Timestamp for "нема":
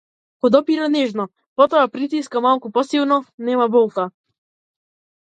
3.51-3.71